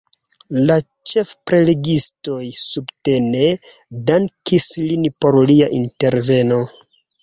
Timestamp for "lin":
4.91-5.09